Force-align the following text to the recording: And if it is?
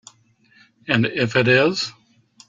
And 0.87 1.05
if 1.05 1.35
it 1.35 1.47
is? 1.47 1.93